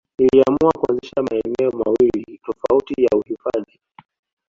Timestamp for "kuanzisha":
0.77-1.21